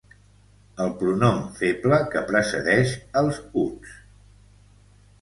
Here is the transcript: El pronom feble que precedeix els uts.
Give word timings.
El 0.85 0.89
pronom 1.01 1.37
feble 1.59 2.01
que 2.15 2.25
precedeix 2.33 2.97
els 3.25 3.41
uts. 3.69 3.97